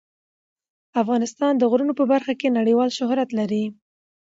[1.01, 3.63] افغانستان د غرونه په برخه کې نړیوال شهرت لري.